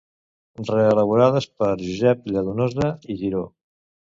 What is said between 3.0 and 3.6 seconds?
Giró